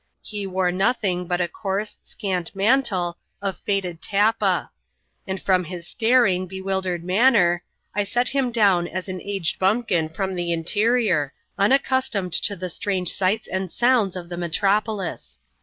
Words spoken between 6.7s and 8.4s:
dered manner, I set